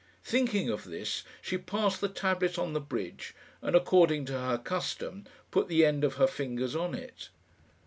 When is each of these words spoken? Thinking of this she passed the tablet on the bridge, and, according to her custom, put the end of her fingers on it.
Thinking 0.23 0.67
of 0.71 0.85
this 0.85 1.23
she 1.43 1.59
passed 1.59 2.01
the 2.01 2.09
tablet 2.09 2.57
on 2.57 2.73
the 2.73 2.81
bridge, 2.81 3.35
and, 3.61 3.75
according 3.75 4.25
to 4.25 4.33
her 4.39 4.57
custom, 4.57 5.25
put 5.51 5.67
the 5.67 5.85
end 5.85 6.03
of 6.03 6.15
her 6.15 6.25
fingers 6.25 6.75
on 6.75 6.95
it. 6.95 7.29